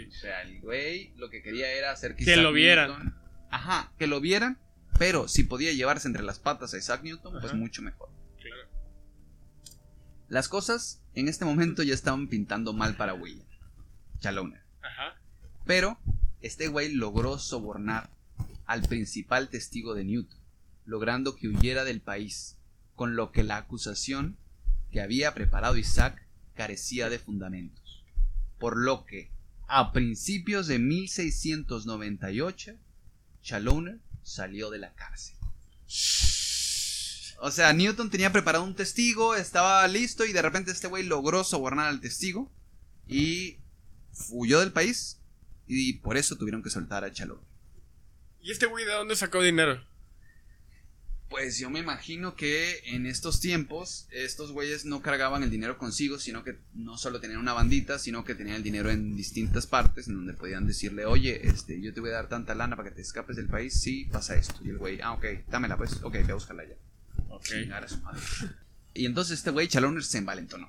O 0.09 0.13
sea, 0.13 0.43
el 0.43 0.61
güey 0.61 1.13
lo 1.17 1.29
que 1.31 1.43
quería 1.43 1.71
era 1.73 1.91
hacer 1.91 2.15
Que 2.15 2.23
Isaac 2.25 2.39
lo 2.39 2.53
vieran. 2.53 2.91
Newton- 2.91 3.15
Ajá, 3.51 3.93
que 3.99 4.07
lo 4.07 4.21
vieran, 4.21 4.59
pero 4.99 5.29
si 5.29 5.45
podía 5.45 5.73
llevarse 5.73 6.09
entre 6.09 6.23
las 6.23 6.39
patas 6.39 6.73
a 6.75 6.79
Isaac 6.79 7.03
Newton, 7.03 7.39
pues 7.41 7.53
mucho 7.55 7.83
mejor. 7.83 8.09
Claro. 8.41 8.63
Las 10.29 10.49
cosas 10.49 11.03
en 11.15 11.29
este 11.29 11.45
momento 11.45 11.83
ya 11.83 11.93
estaban 11.95 12.29
pintando 12.29 12.73
mal 12.73 12.97
para 12.97 13.15
William 13.15 13.47
Chaloner. 14.21 14.63
Ajá. 14.83 15.21
Pero 15.67 15.99
este 16.41 16.69
güey 16.69 16.93
logró 16.95 17.39
sobornar 17.39 18.11
al 18.67 18.83
principal 18.83 19.49
testigo 19.49 19.95
de 19.95 20.05
Newton, 20.05 20.39
logrando 20.87 21.37
que 21.37 21.49
huyera 21.49 21.85
del 21.85 22.01
país, 22.01 22.57
con 22.95 23.17
lo 23.17 23.33
que 23.33 23.43
la 23.43 23.57
acusación 23.59 24.37
que 24.91 25.01
había 25.01 25.35
preparado 25.35 25.77
Isaac 25.77 26.27
carecía 26.55 27.11
de 27.11 27.19
fundamentos. 27.19 27.82
Por 28.63 28.77
lo 28.77 29.05
que, 29.07 29.33
a 29.67 29.93
principios 29.93 30.69
de 30.69 30.79
1698, 30.79 32.79
Chaloner 33.43 33.99
salió 34.23 34.71
de 34.71 34.79
la 34.79 34.95
cárcel. 34.95 35.35
O 37.41 37.51
sea, 37.51 37.73
Newton 37.73 38.09
tenía 38.09 38.31
preparado 38.31 38.63
un 38.63 38.77
testigo, 38.77 39.35
estaba 39.35 39.85
listo 39.89 40.25
y 40.25 40.33
de 40.33 40.43
repente 40.43 40.71
este 40.71 40.87
güey 40.87 41.03
logró 41.03 41.43
sobornar 41.43 41.89
al 41.89 42.01
testigo 42.01 42.53
y 43.09 43.59
huyó 44.31 44.61
del 44.61 44.71
país 44.71 45.19
y 45.67 45.95
por 45.95 46.17
eso 46.17 46.37
tuvieron 46.37 46.63
que 46.63 46.71
soltar 46.71 47.03
a 47.03 47.11
Chaloner. 47.11 47.45
¿Y 48.43 48.53
este 48.53 48.67
güey 48.67 48.85
de 48.85 48.93
dónde 48.93 49.17
sacó 49.17 49.43
dinero? 49.43 49.85
Pues 51.33 51.57
yo 51.57 51.71
me 51.71 51.79
imagino 51.81 52.37
que 52.37 52.83
en 52.85 53.07
estos 53.07 53.41
tiempos 53.41 54.07
estos 54.11 54.53
güeyes 54.53 54.85
no 54.85 55.01
cargaban 55.01 55.43
el 55.43 55.49
dinero 55.49 55.79
consigo, 55.79 56.19
sino 56.19 56.45
que 56.45 56.59
no 56.75 56.99
solo 56.99 57.21
tenían 57.21 57.41
una 57.41 57.55
bandita, 57.55 57.99
sino 57.99 58.23
que 58.23 58.35
tenían 58.35 58.57
el 58.57 58.63
dinero 58.63 58.91
en 58.91 59.17
distintas 59.17 59.67
partes 59.67 60.09
en 60.09 60.15
donde 60.17 60.35
podían 60.35 60.67
decirle, 60.67 61.07
oye, 61.07 61.49
este, 61.49 61.81
yo 61.81 61.95
te 61.95 62.01
voy 62.01 62.11
a 62.11 62.17
dar 62.17 62.29
tanta 62.29 62.55
lana 62.55 62.77
para 62.77 62.91
que 62.91 62.97
te 62.97 63.01
escapes 63.01 63.37
del 63.37 63.47
país, 63.47 63.81
sí, 63.81 64.05
pasa 64.13 64.37
esto. 64.37 64.57
Y 64.63 64.69
el 64.69 64.77
güey, 64.77 65.01
ah, 65.01 65.13
ok, 65.13 65.25
dámela 65.49 65.79
pues, 65.79 66.03
ok, 66.03 66.13
ve 66.13 66.33
a 66.33 66.35
buscarla 66.35 66.65
ya. 66.65 66.75
Ok. 67.31 67.47
A 67.73 67.89
su 67.89 67.97
madre. 68.03 68.21
Y 68.93 69.07
entonces 69.07 69.39
este 69.39 69.53
güey 69.53 69.69
Chaloner 69.69 70.05
se 70.05 70.19
envalentonó. 70.19 70.69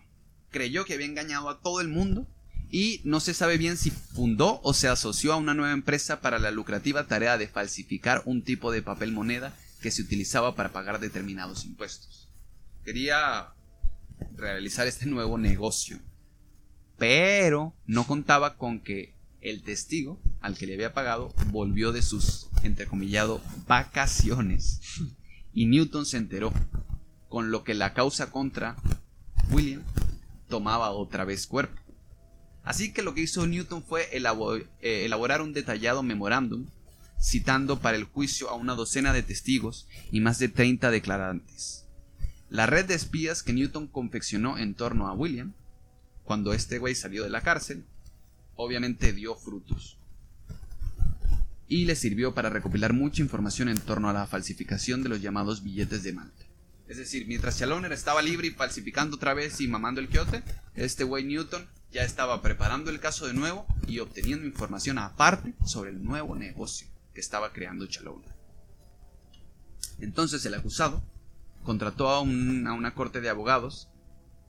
Creyó 0.50 0.86
que 0.86 0.93
había 0.93 1.08
engañado 1.08 1.50
a 1.50 1.60
todo 1.60 1.82
el 1.82 1.89
mundo 1.89 2.25
y 2.72 3.01
no 3.03 3.20
se 3.20 3.34
sabe 3.34 3.58
bien 3.58 3.75
si 3.75 3.91
fundó 3.91 4.62
o 4.63 4.74
se 4.74 4.88
asoció 4.88 5.34
a 5.34 5.38
una 5.38 5.53
nueva 5.53 5.74
empresa 5.74 6.22
para 6.22 6.39
la 6.39 6.51
lucrativa 6.51 7.05
tarea 7.05 7.38
de 7.38 7.50
falsificar 7.50 8.22
un 8.24 8.43
tipo 8.43 8.72
de 8.72 8.82
papel 8.82 9.12
moneda 9.12 9.53
que 9.84 9.92
se 9.92 10.02
utilizaba 10.02 10.56
para 10.56 10.72
pagar 10.72 11.00
determinados 11.02 11.66
impuestos. 11.66 12.30
Quería 12.86 13.54
realizar 14.34 14.88
este 14.88 15.06
nuevo 15.06 15.38
negocio, 15.38 16.00
pero 16.98 17.75
no 17.86 18.08
contaba 18.08 18.58
con 18.58 18.80
que 18.80 19.13
el 19.42 19.62
testigo 19.62 20.22
al 20.40 20.58
que 20.58 20.68
le 20.68 20.75
había 20.75 20.94
pagado 20.94 21.34
volvió 21.52 21.92
de 21.92 22.02
sus, 22.02 22.48
entrecomillado, 22.63 23.42
vacaciones. 23.68 24.80
Y 25.52 25.66
Newton 25.66 26.06
se 26.06 26.18
enteró, 26.18 26.54
con 27.28 27.52
lo 27.52 27.66
que 27.66 27.74
la 27.74 27.94
causa 27.94 28.32
contra 28.32 28.78
William 29.52 29.84
tomaba 30.48 30.92
otra 30.92 31.25
vez 31.25 31.46
cuerpo. 31.46 31.80
Así 32.63 32.94
que 32.94 33.02
lo 33.02 33.13
que 33.13 33.22
hizo 33.22 33.46
Newton 33.46 33.84
fue 33.84 34.08
eh, 34.13 35.06
elaborar 35.06 35.42
un 35.42 35.52
detallado 35.52 36.04
memorándum 36.04 36.68
citando 37.24 37.80
para 37.80 37.96
el 37.96 38.03
juicio 38.03 38.50
a 38.50 38.56
una 38.56 38.75
docena 38.75 39.13
de 39.13 39.24
testigos 39.24 39.88
y 40.12 40.20
más 40.20 40.39
de 40.39 40.50
30 40.50 40.92
declarantes. 40.92 41.86
La 42.50 42.65
red 42.65 42.86
de 42.86 42.96
espías 42.96 43.42
que 43.42 43.53
Newton 43.53 43.88
confeccionó 43.88 44.58
en 44.58 44.75
torno 44.75 45.08
a 45.08 45.13
William, 45.13 45.53
cuando 46.25 46.53
este 46.53 46.77
güey 46.80 46.96
salió 46.96 47.24
de 47.24 47.30
la 47.30 47.42
cárcel, 47.42 47.86
obviamente 48.56 49.13
dio 49.13 49.36
frutos. 49.36 49.98
Y 51.68 51.86
le 51.86 51.96
sirvió 51.96 52.36
para 52.36 52.50
recopilar 52.50 52.94
mucha 52.94 53.22
información 53.22 53.70
en 53.70 53.80
torno 53.80 54.10
a 54.10 54.13
la 54.13 54.27
falsificación 54.27 55.01
de 55.01 55.10
los 55.10 55.22
llamados 55.22 55.63
billetes 55.63 56.03
de 56.03 56.13
Malta. 56.13 56.46
Es 56.88 56.98
decir, 56.98 57.25
mientras 57.25 57.58
Chaloner 57.58 57.94
estaba 57.94 58.22
libre 58.22 58.48
y 58.48 58.51
falsificando 58.51 59.15
otra 59.15 59.34
vez 59.34 59.62
y 59.62 59.68
mamando 59.68 60.01
el 60.01 60.10
quiote, 60.10 60.44
este 60.75 61.06
güey 61.06 61.24
Newton 61.24 61.65
ya 61.92 62.03
estaba 62.03 62.42
preparando 62.42 62.92
el 62.92 63.00
caso 63.00 63.25
de 63.25 63.34
nuevo 63.34 63.65
y 63.88 64.00
obteniendo 64.00 64.46
información 64.46 64.98
aparte 64.98 65.53
sobre 65.65 65.92
el 65.92 66.03
nuevo 66.03 66.36
negocio 66.36 66.93
que 67.13 67.22
estaba 67.22 67.53
creando 67.53 67.86
Chaloner. 67.88 68.32
Entonces 70.00 70.46
el 70.46 70.53
acusado 70.55 71.03
contrató 71.63 72.10
a, 72.10 72.22
un- 72.22 72.67
a 72.67 72.74
una 72.74 72.93
corte 72.93 73.22
de 73.22 73.29
abogados 73.29 73.89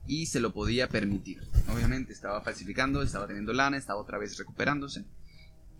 y 0.07 0.25
se 0.27 0.39
lo 0.39 0.53
podía 0.53 0.89
permitir. 0.89 1.41
Obviamente 1.73 2.13
estaba 2.13 2.41
falsificando, 2.41 3.01
estaba 3.01 3.27
teniendo 3.27 3.53
lana, 3.53 3.77
estaba 3.77 3.99
otra 3.99 4.17
vez 4.17 4.37
recuperándose. 4.37 5.05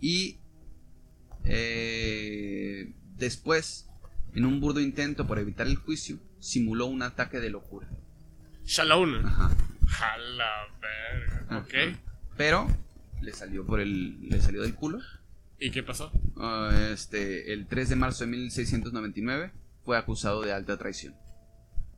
Y 0.00 0.38
eh, 1.44 2.92
después, 3.16 3.86
en 4.34 4.44
un 4.46 4.60
burdo 4.60 4.80
intento 4.80 5.26
por 5.26 5.38
evitar 5.38 5.66
el 5.66 5.76
juicio, 5.76 6.18
simuló 6.40 6.86
un 6.86 7.02
ataque 7.02 7.40
de 7.40 7.50
locura. 7.50 7.88
Shalom. 8.64 9.24
Ajá. 9.24 9.50
A 10.00 10.18
la 10.18 10.50
verga. 10.80 11.58
Ok. 11.60 11.96
Pero 12.36 12.66
le 13.20 13.32
salió 13.32 13.64
por 13.64 13.80
el 13.80 14.28
le 14.28 14.40
salió 14.40 14.62
del 14.62 14.74
culo. 14.74 14.98
¿Y 15.58 15.70
qué 15.70 15.82
pasó? 15.82 16.12
Ah, 16.36 16.70
este, 16.92 17.52
el 17.52 17.66
3 17.66 17.90
de 17.90 17.96
marzo 17.96 18.24
de 18.24 18.30
1699 18.30 19.52
fue 19.84 19.96
acusado 19.96 20.42
de 20.42 20.52
alta 20.52 20.76
traición. 20.76 21.14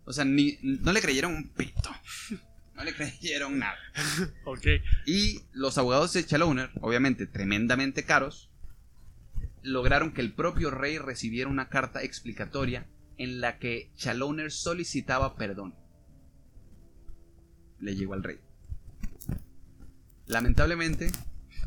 O 0.05 0.13
sea, 0.13 0.25
ni, 0.25 0.59
no 0.63 0.93
le 0.93 1.01
creyeron 1.01 1.35
un 1.35 1.49
pito. 1.49 1.91
No 2.79 2.85
le 2.85 2.95
creyeron 2.95 3.59
nada. 3.59 3.77
Ok. 4.45 4.67
Y 5.05 5.41
los 5.53 5.77
abogados 5.79 6.13
de 6.13 6.25
Chaloner, 6.25 6.71
obviamente 6.81 7.27
tremendamente 7.27 8.05
caros, 8.05 8.53
lograron 9.63 10.13
que 10.13 10.21
el 10.21 10.33
propio 10.33 10.71
rey 10.71 10.97
recibiera 10.99 11.51
una 11.51 11.71
carta 11.71 12.05
explicatoria 12.05 12.87
en 13.17 13.41
la 13.41 13.59
que 13.59 13.91
Chaloner 13.97 14.53
solicitaba 14.53 15.35
perdón. 15.35 15.75
Le 17.81 17.97
llegó 17.97 18.15
al 18.15 18.23
rey. 18.23 18.39
Lamentablemente, 20.27 21.11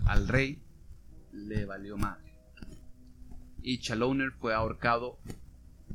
al 0.05 0.29
rey 0.29 0.61
le 1.33 1.65
valió 1.65 1.97
madre. 1.97 2.31
Y 3.61 3.79
Chaloner 3.79 4.31
fue 4.31 4.53
ahorcado 4.53 5.19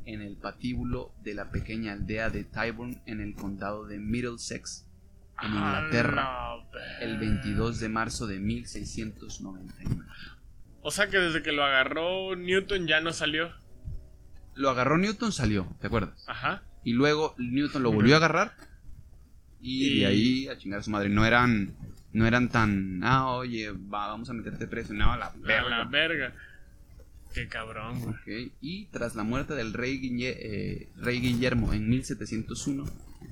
en 0.05 0.21
el 0.21 0.37
patíbulo 0.37 1.11
de 1.23 1.33
la 1.33 1.51
pequeña 1.51 1.91
aldea 1.93 2.29
de 2.29 2.43
Tyburn 2.45 3.01
en 3.05 3.19
el 3.19 3.35
condado 3.35 3.85
de 3.85 3.99
Middlesex, 3.99 4.85
en 5.41 5.49
Inglaterra, 5.53 6.53
el 7.01 7.17
22 7.19 7.79
de 7.79 7.89
marzo 7.89 8.25
de 8.27 8.39
1699. 8.39 10.05
O 10.81 10.91
sea 10.91 11.07
que 11.09 11.17
desde 11.17 11.43
que 11.43 11.51
lo 11.51 11.63
agarró 11.63 12.35
Newton 12.35 12.87
ya 12.87 13.01
no 13.01 13.11
salió. 13.11 13.51
Lo 14.55 14.69
agarró 14.69 14.97
Newton, 14.97 15.31
salió, 15.33 15.67
¿te 15.81 15.87
acuerdas? 15.87 16.23
Ajá. 16.27 16.63
Y 16.83 16.93
luego 16.93 17.35
Newton 17.37 17.83
lo 17.83 17.91
volvió 17.91 18.13
a 18.15 18.17
agarrar 18.17 18.53
y, 19.59 19.87
Y- 19.87 19.99
de 19.99 20.05
ahí 20.05 20.47
a 20.47 20.57
chingar 20.57 20.79
a 20.79 20.83
su 20.83 20.89
madre. 20.89 21.09
No 21.09 21.25
eran, 21.25 21.75
no 22.13 22.25
eran 22.27 22.49
tan, 22.49 23.03
ah, 23.03 23.27
oye, 23.31 23.71
va, 23.71 24.07
vamos 24.07 24.29
a 24.29 24.33
meterte 24.33 24.67
preso. 24.67 24.93
No, 24.93 25.11
a 25.13 25.17
la 25.17 25.25
A 25.27 25.35
la 25.37 25.83
verga. 25.83 25.83
verga. 25.85 26.33
Qué 27.33 27.47
cabrón, 27.47 28.01
güey. 28.25 28.51
Y 28.61 28.85
tras 28.85 29.15
la 29.15 29.23
muerte 29.23 29.53
del 29.53 29.73
rey, 29.73 29.99
Guille- 29.99 30.35
eh, 30.39 30.89
rey 30.97 31.19
Guillermo 31.19 31.73
en 31.73 31.87
1701, 31.89 32.85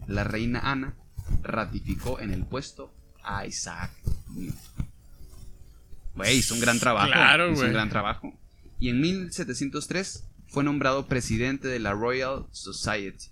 la 0.07 0.23
reina 0.23 0.59
Ana 0.59 0.93
ratificó 1.41 2.19
en 2.19 2.31
el 2.31 2.45
puesto 2.45 2.93
a 3.23 3.45
Isaac 3.47 3.91
Newton. 4.35 4.59
Güey, 6.15 6.37
hizo 6.37 6.53
un 6.53 6.61
gran 6.61 6.79
trabajo. 6.79 7.07
Claro, 7.11 7.47
hizo 7.47 7.55
güey. 7.55 7.67
un 7.69 7.73
gran 7.73 7.89
trabajo. 7.89 8.33
Y 8.79 8.89
en 8.89 9.01
1703 9.01 10.23
fue 10.47 10.63
nombrado 10.63 11.07
presidente 11.07 11.67
de 11.67 11.79
la 11.79 11.93
Royal 11.93 12.45
Society. 12.51 13.27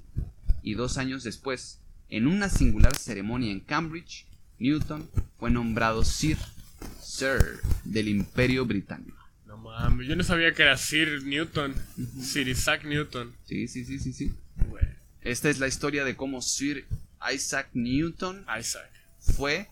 Y 0.64 0.74
dos 0.74 0.98
años 0.98 1.24
después, 1.24 1.82
en 2.10 2.26
una 2.28 2.50
singular 2.50 2.96
ceremonia 2.96 3.52
en 3.52 3.60
Cambridge, 3.60 4.26
Newton 4.63 5.10
fue 5.38 5.51
nombrado 5.51 6.05
Sir, 6.05 6.38
Sir 7.01 7.60
del 7.84 8.08
Imperio 8.08 8.65
Británico. 8.65 9.17
No 9.46 9.58
mames, 9.58 10.08
yo 10.08 10.15
no 10.15 10.24
sabía 10.24 10.53
que 10.53 10.62
era 10.62 10.77
Sir 10.77 11.22
Newton. 11.24 11.75
Sir 12.22 12.48
Isaac 12.48 12.86
Newton. 12.86 13.36
Sí, 13.43 13.67
sí, 13.67 13.84
sí, 13.84 14.00
sí, 14.00 14.13
sí. 14.13 14.32
Esta 15.20 15.50
es 15.50 15.60
la 15.60 15.67
historia 15.67 16.05
de 16.05 16.15
cómo 16.15 16.41
Sir 16.41 16.88
Isaac 17.34 17.72
Newton 17.74 18.46
Isaac. 18.58 18.89
fue 19.20 19.67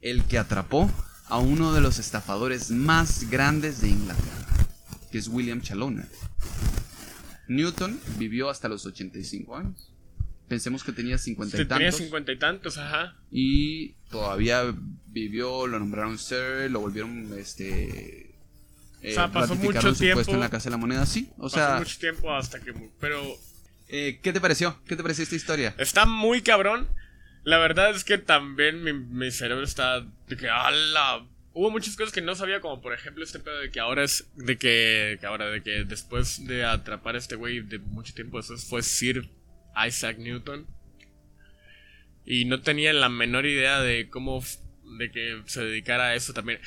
el 0.00 0.24
que 0.24 0.38
atrapó 0.38 0.90
a 1.26 1.38
uno 1.38 1.72
de 1.72 1.80
los 1.80 2.00
estafadores 2.00 2.72
más 2.72 3.30
grandes 3.30 3.80
de 3.80 3.90
Inglaterra, 3.90 4.66
que 5.12 5.18
es 5.18 5.28
William 5.28 5.60
Chaloner. 5.60 6.08
Newton 7.46 8.00
vivió 8.18 8.50
hasta 8.50 8.68
los 8.68 8.84
85 8.86 9.56
años. 9.56 9.91
Pensemos 10.52 10.84
que 10.84 10.92
tenía 10.92 11.16
50 11.16 11.56
y 11.56 11.60
Sí, 11.60 11.64
tenía 11.64 11.86
tantos. 11.86 11.96
cincuenta 11.98 12.30
y 12.30 12.36
tantos, 12.38 12.76
ajá. 12.76 13.16
Y 13.30 13.92
todavía 14.10 14.74
vivió, 15.06 15.66
lo 15.66 15.78
nombraron 15.78 16.18
Sir, 16.18 16.70
lo 16.70 16.80
volvieron 16.80 17.32
este. 17.38 18.34
O 19.02 19.10
sea, 19.10 19.32
pasó 19.32 19.54
mucho 19.54 19.94
tiempo. 19.94 20.30
en 20.30 20.40
la 20.40 20.50
Casa 20.50 20.64
de 20.64 20.72
la 20.72 20.76
Moneda, 20.76 21.06
sí. 21.06 21.30
O 21.38 21.44
Pasó 21.44 21.56
sea, 21.56 21.78
mucho 21.78 21.98
tiempo 21.98 22.34
hasta 22.34 22.60
que... 22.60 22.74
Pero 23.00 23.22
eh, 23.88 24.20
¿qué 24.22 24.34
te 24.34 24.42
pareció? 24.42 24.78
¿Qué 24.86 24.94
te 24.94 25.02
pareció 25.02 25.22
esta 25.24 25.36
historia? 25.36 25.74
está 25.78 26.04
muy 26.04 26.42
cabrón. 26.42 26.86
La 27.44 27.56
verdad 27.56 27.88
es 27.96 28.04
que 28.04 28.18
también 28.18 28.84
mi, 28.84 28.92
mi 28.92 29.30
cerebro 29.30 29.64
está 29.64 30.00
de 30.28 30.36
que 30.36 30.50
¡ala! 30.50 31.24
Hubo 31.54 31.70
muchas 31.70 31.96
cosas 31.96 32.12
que 32.12 32.20
no 32.20 32.34
sabía, 32.34 32.60
como 32.60 32.82
por 32.82 32.92
ejemplo 32.92 33.24
este 33.24 33.38
pedo 33.38 33.58
de 33.58 33.70
que 33.70 33.80
ahora 33.80 34.04
es. 34.04 34.26
De 34.36 34.58
que, 34.58 35.16
que 35.18 35.26
ahora, 35.26 35.46
de 35.46 35.62
que 35.62 35.84
después 35.84 36.46
de 36.46 36.66
atrapar 36.66 37.14
a 37.14 37.18
este 37.18 37.36
güey 37.36 37.60
de 37.60 37.78
mucho 37.78 38.12
tiempo 38.12 38.36
después 38.36 38.66
fue 38.66 38.82
Sir 38.82 39.30
Isaac 39.86 40.18
Newton. 40.18 40.66
Y 42.24 42.44
no 42.44 42.60
tenía 42.62 42.92
la 42.92 43.08
menor 43.08 43.46
idea 43.46 43.80
de 43.80 44.08
cómo. 44.08 44.42
de 44.98 45.10
que 45.10 45.42
se 45.46 45.64
dedicara 45.64 46.08
a 46.08 46.14
eso 46.14 46.32
también. 46.32 46.60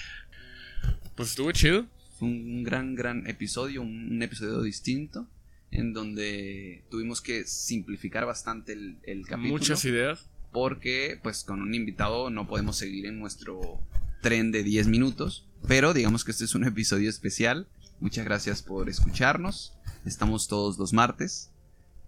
Pues 1.15 1.29
estuvo 1.29 1.51
chido. 1.51 1.85
Fue 2.19 2.27
un 2.27 2.63
gran, 2.63 2.95
gran 2.95 3.27
episodio, 3.27 3.81
un, 3.81 4.11
un 4.11 4.23
episodio 4.23 4.61
distinto, 4.61 5.27
en 5.71 5.93
donde 5.93 6.83
tuvimos 6.89 7.21
que 7.21 7.43
simplificar 7.45 8.25
bastante 8.25 8.73
el, 8.73 8.97
el 9.03 9.25
capítulo. 9.25 9.53
Muchas 9.53 9.83
ideas. 9.85 10.29
porque 10.51 11.19
pues 11.21 11.43
con 11.43 11.61
un 11.61 11.73
invitado 11.73 12.29
no 12.29 12.47
podemos 12.47 12.77
seguir 12.77 13.05
en 13.05 13.19
nuestro 13.19 13.81
tren 14.21 14.51
de 14.51 14.63
10 14.63 14.87
minutos, 14.87 15.45
pero 15.67 15.93
digamos 15.93 16.23
que 16.23 16.31
este 16.31 16.45
es 16.45 16.55
un 16.55 16.63
episodio 16.63 17.09
especial. 17.09 17.67
Muchas 17.99 18.23
gracias 18.25 18.61
por 18.61 18.89
escucharnos. 18.89 19.73
Estamos 20.05 20.47
todos 20.47 20.77
los 20.77 20.93
martes. 20.93 21.51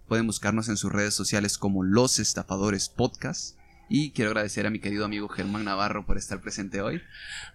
Pueden 0.08 0.26
buscarnos 0.26 0.70
en 0.70 0.78
sus 0.78 0.90
redes 0.90 1.12
sociales 1.12 1.58
como 1.58 1.84
Los 1.84 2.18
Estafadores 2.18 2.88
Podcast. 2.88 3.58
Y 3.90 4.12
quiero 4.12 4.30
agradecer 4.30 4.66
a 4.66 4.70
mi 4.70 4.80
querido 4.80 5.04
amigo 5.04 5.28
Germán 5.28 5.64
Navarro 5.64 6.06
por 6.06 6.16
estar 6.16 6.40
presente 6.40 6.80
hoy. 6.80 7.02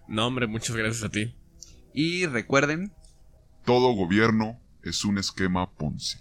No, 0.07 0.27
hombre, 0.27 0.45
muchas 0.45 0.75
gracias 0.75 1.03
a 1.03 1.10
ti. 1.10 1.36
Y 1.95 2.27
recuerden, 2.27 2.93
Todo 3.65 3.93
gobierno 3.93 4.60
es 4.83 5.03
un 5.03 5.17
esquema 5.17 5.72
Ponzi. 5.72 6.19